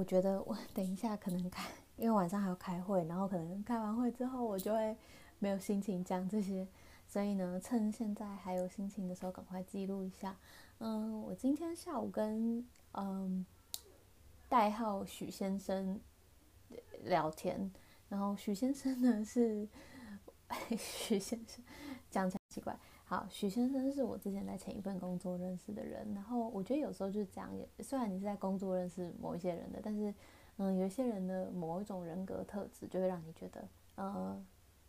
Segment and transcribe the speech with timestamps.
[0.00, 1.68] 我觉得我等一下可能开，
[1.98, 4.96] 因为晚上还要开会，然后可能开完会之后我就会
[5.38, 6.66] 没有心情讲这些，
[7.06, 10.34] 所以呢，趁现在还有心情的时候，赶快记录一下。
[10.78, 13.44] 嗯，我今天下午跟嗯
[14.48, 16.00] 代号许先生
[17.04, 17.70] 聊天，
[18.08, 19.68] 然后许先生呢是
[20.78, 21.62] 许先生
[22.10, 22.74] 讲起来奇怪，
[23.10, 30.14] 好，许先生是我之前在前一份工作认识的人，然后我觉得有时候就是这样，虽然你是在工作认识某一些人的，但是
[30.58, 34.40] 嗯，有一些人的某一种人格特质就会让你觉得，呃，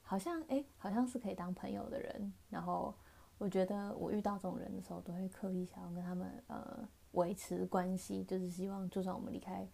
[0.04, 2.94] 好像哎，好像是可以当朋友的人，然后。
[3.40, 9.68] 我觉得我遇到这种人的时候，都会刻意想要跟他们呃维持关系，就是希望就算我们离开，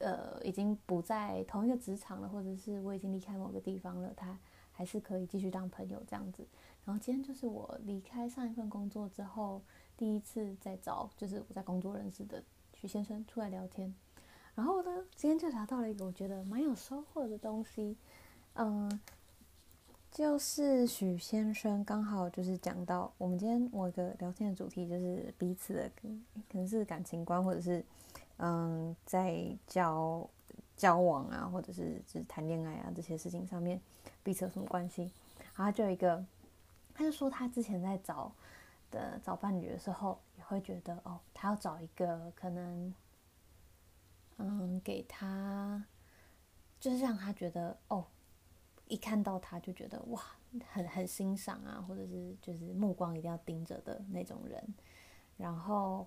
[0.00, 4.36] 呃已经不在同一个职场了，或者是我已经离开某个地方了，他
[4.74, 6.46] 还是可以继续当朋友这样子。
[6.84, 9.62] 然后今天就是我离开上一份工作之后，
[9.96, 12.42] 第一次再找就是我在工作认识的
[12.74, 13.94] 许先生出来聊天，
[14.54, 17.96] 然后呢，今天就聊到了一个我觉得蛮有收获的东西，
[18.54, 19.00] 嗯、
[20.10, 25.90] 就是许先生刚好就是讲到我们今天我的聊天的主题，就是彼此的
[26.50, 27.82] 可能是感情观，或者是
[28.36, 30.28] 嗯在交
[30.76, 33.80] 交往啊，或者是就是谈恋爱啊这些事情上面
[34.22, 35.10] 彼此有什么关系？
[35.54, 36.24] 然后就有一个，
[36.94, 38.32] 他就说他之前在找
[38.90, 42.94] 的找伴侣的时候，也会觉得哦，他要找一个可能
[44.38, 45.84] 嗯给他，
[46.80, 48.06] 就是让他觉得哦。
[48.86, 50.20] 一看到他就觉得哇，
[50.70, 54.62] 很很欣赏啊，或者是就是目光一定要盯着的那种人。
[55.38, 56.06] 然后，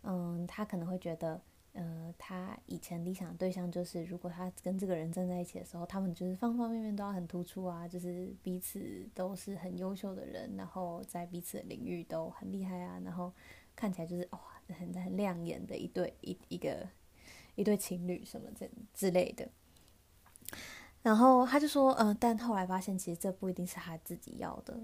[0.00, 1.38] 嗯，他可能会觉得，
[1.74, 13.32] 呃，他以前理想对象就是，如果他跟这个人站在一起的时候，他们就是方方面面都要很突出啊，就是彼此都是很优秀的人，然后在彼此的领域都很厉害啊，然后
[13.76, 16.88] 看起来就是哇，很很亮眼的一对一一个
[17.56, 19.48] 一对情侣什么这之类的。
[21.02, 24.80] 然后他就说，嗯、呃，但后来发现其实这不一定是他自己要的。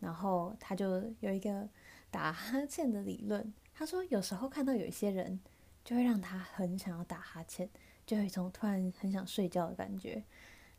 [0.00, 1.68] 然后他就有一个
[2.10, 3.54] 打哈欠的理论。
[3.72, 5.38] 他说，有时候看到有一些人，
[5.84, 7.68] 就会让他很想要打哈欠，
[8.06, 10.22] 就有一种突然很想睡觉的感觉。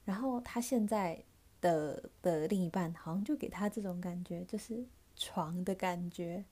[0.06, 1.24] 然后他现在
[1.62, 6.44] 的的另一半好像就给他这种感觉，就是床的感觉。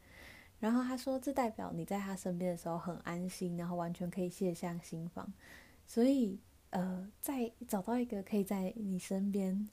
[0.60, 5.32] 然后他说，这代表你在他身边的时候很安心，然后完全可以卸下心防。
[5.88, 6.40] 所以。
[6.72, 9.68] 呃，在找到一个可以在你身边，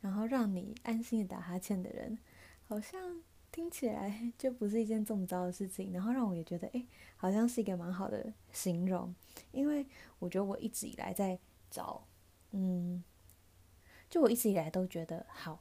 [0.00, 2.18] 然后让你安心的打哈欠的人，
[2.66, 3.20] 好像
[3.52, 5.92] 听起来 就不是一件这么糟的事情。
[5.92, 6.84] 然后让我也觉得，哎，
[7.16, 9.14] 好像是一个蛮好的形容。
[9.52, 9.86] 因为
[10.18, 11.38] 我觉得我一直以来在
[11.70, 12.04] 找，
[12.52, 13.02] 嗯，
[14.08, 15.60] 就我一直以来都觉得，好，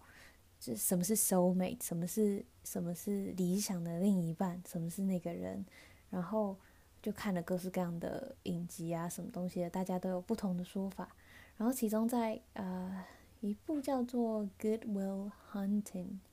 [0.59, 5.65] 这什么是 soul mate，什么是什么是理想的另一半，什么是那个人，
[6.09, 6.57] 然后。
[7.01, 11.15] 就看了各式各样的影集啊，什么东西的，大家都有不同的说法。
[11.55, 13.05] 然后其中在呃
[13.39, 15.81] 一部叫做《Good Will Hunting》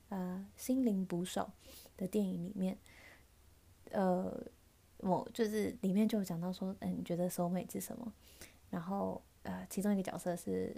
[0.09, 1.49] 呃心灵捕手
[1.95, 2.77] 的电影里面，
[3.91, 4.41] 呃
[4.97, 8.11] 我就是里面就讲到说，嗯、你觉得 soul mate 是什么？
[8.69, 10.75] 然后呃其中一个角色是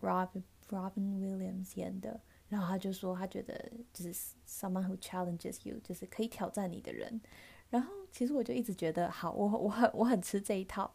[0.00, 4.12] Robin Robin Williams 演的，然后他就说他觉得就是
[4.46, 7.20] someone who challenges you，就是可以挑战你的人。
[7.70, 10.92] 然后，其实我就一直觉得，好，我我很我很吃这一套。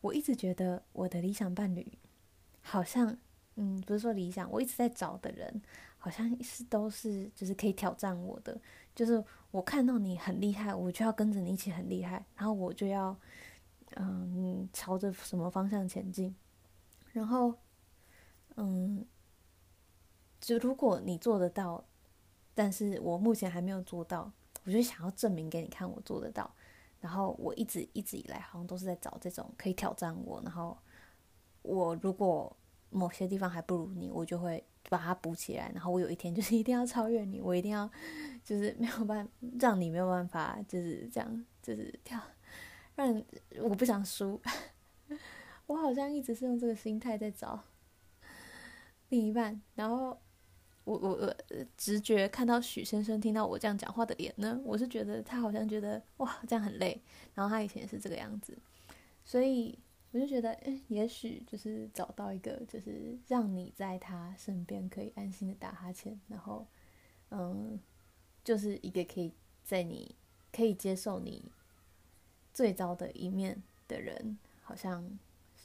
[0.00, 1.98] 我一直觉得我的理想伴侣，
[2.62, 3.18] 好像，
[3.56, 5.60] 嗯，不是说理想，我一直在找的人，
[6.06, 8.56] 好像是都是就是可以挑战我的。
[8.94, 13.18] 就是我看到你很厉害，我就要跟着你一起很厉害，然后我就要，
[13.96, 16.32] 嗯，朝着什么方向前进。
[17.12, 17.52] 然后，
[18.54, 19.04] 嗯，
[20.40, 21.84] 就如果你做得到，
[22.54, 24.30] 但是我目前还没有做到。
[24.64, 26.48] 我就想要证明给你看，我做得到。
[27.00, 30.40] 然后我一直一直以来好像都是在找这种可以挑战我。
[30.44, 30.78] 然后
[31.62, 32.56] 我如果
[32.90, 35.70] 某些地方还不如你，我就会把它补起来。
[35.74, 37.90] 然后我有一天就是一定要超越你，我一定要
[38.44, 39.28] 就是没有办
[39.60, 42.20] 让你没有办法就是这样就是跳，
[42.94, 43.22] 让
[43.60, 44.40] 我不想输。
[45.66, 47.62] 我好像一直是用这个心态在找
[49.08, 50.18] 另一半，然后。
[50.86, 51.34] 我我我
[51.76, 57.02] 直觉看到许先生听到我这样讲话的脸呢，我是觉得他好像觉得哇这样很累，
[57.34, 58.56] 然后他以前也是这个样子，
[59.24, 59.76] 所以
[60.16, 66.66] 我就觉得，诶，也许就是找到一个就是让你在他身边可以安心的打哈欠，然后
[67.28, 67.78] 嗯，
[68.42, 69.30] 就是一个可以
[69.62, 70.14] 在你
[70.50, 71.44] 可以接受你
[72.54, 75.18] 最糟的一面的人，好像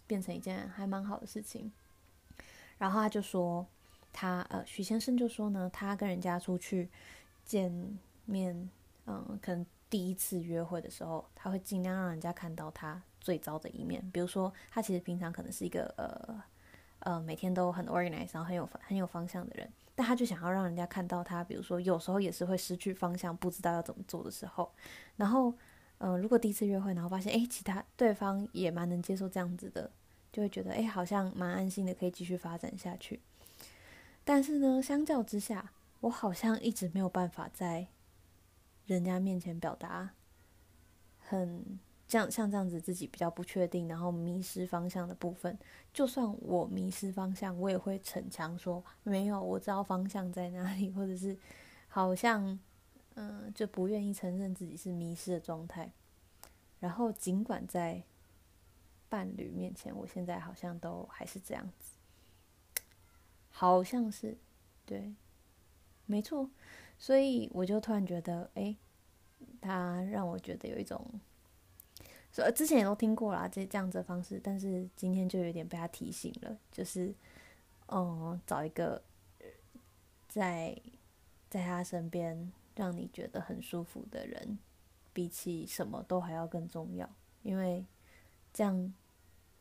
[0.05, 1.71] 变成一件还蛮好的事情。
[2.77, 3.65] 然后他就说。
[4.13, 6.89] 他呃，许先生就说呢，他跟人家出去
[7.45, 7.71] 见
[8.25, 8.69] 面，
[9.05, 14.03] 嗯，可能第一次约会的时候，他会尽量让人家看到他最糟的一面。
[14.11, 16.43] 比如说，他其实平常可能是一个呃
[16.99, 24.69] 呃每天都很 organized，然后很有很有方向的人，但他就想要让人家看到他，比如说有时候也是会失去方向，不知道要怎么做的时候。
[25.15, 25.53] 然后，
[25.99, 29.91] 嗯、如果第一次约会，然后发现诶，其他对方也蛮能接受这样子的，
[30.31, 33.21] 就会觉得诶，好像蛮安心的，可以继续发展下去。
[34.23, 37.87] 但是呢，相较之下，我好像一直没有办法在
[38.87, 40.11] 人家面前表达
[41.19, 41.79] 很
[42.11, 45.57] 像像这样子自己比较不确定，然后迷失方向的部分。
[45.93, 51.37] 就算我迷失方向，我也会逞强说没有，我知道方向在哪里，或者是
[51.87, 52.59] 好像
[53.15, 55.89] 嗯、就不愿意承认自己是迷失的状态。
[56.81, 58.03] 然后尽管在
[59.07, 61.93] 伴侣面前，我现在好像都还是这样子。
[63.51, 64.37] 好像是，
[64.85, 65.13] 对，
[66.05, 66.49] 没错，
[66.99, 68.75] 所以我就突然觉得，哎，
[69.61, 71.05] 他让我觉得有一种，
[72.31, 77.13] 说之前也都听过啦，这这样子的方式，但是今天就有点被他提醒了，就是，
[77.87, 79.01] 嗯，找一个
[80.27, 80.79] 在
[81.49, 84.57] 在他身边让你觉得很舒服的人，
[85.11, 87.09] 比起什么都还要更重要，
[87.43, 87.85] 因为
[88.53, 88.93] 这样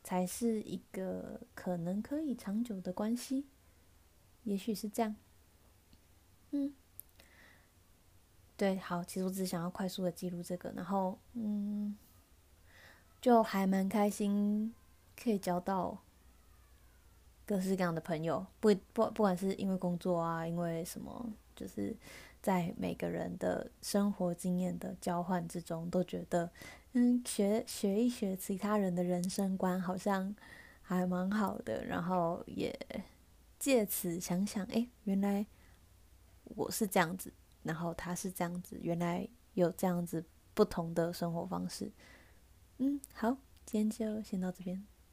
[0.04, 3.46] 才是一个可能可以长久的关系。
[4.44, 5.14] 也许是这样，
[6.52, 6.72] 嗯，
[8.56, 11.94] 对，好，其实我只是想要快速的记录这个，然后，嗯，
[13.20, 14.74] 就还蛮开心，
[15.20, 15.98] 可以交到
[17.44, 21.94] 各式各样的朋友，不不，不管是因为工作啊，因为什么，就是
[22.42, 26.50] 在每个人的生活经验的交换之中，都觉得，
[26.92, 30.34] 嗯，学学一学其他人的人生观，好像
[30.82, 32.78] 还蛮好的，然后也。
[33.60, 35.44] 借此想想，哎，原来
[36.44, 37.30] 我是这样子，
[37.62, 40.24] 然后他是这样子，原来有这样子
[40.54, 41.92] 不同的生活方式。
[42.82, 43.36] 嗯，好，
[43.66, 44.89] 今天就先到这边。